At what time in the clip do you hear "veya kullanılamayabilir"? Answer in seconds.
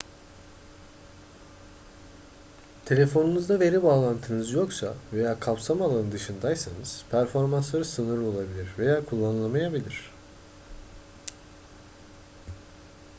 8.79-10.11